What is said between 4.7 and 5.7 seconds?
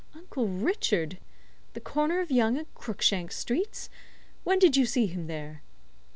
you see him there?"